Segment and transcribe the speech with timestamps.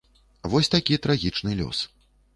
[0.53, 1.87] Вось такі трагічны лёс.